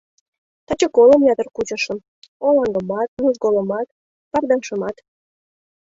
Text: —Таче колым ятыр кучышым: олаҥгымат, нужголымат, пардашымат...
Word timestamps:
—Таче 0.65 0.87
колым 0.97 1.21
ятыр 1.33 1.47
кучышым: 1.55 1.97
олаҥгымат, 2.45 3.09
нужголымат, 3.23 3.87
пардашымат... 4.31 4.95